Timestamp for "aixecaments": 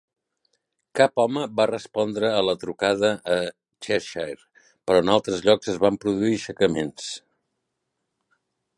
6.41-7.15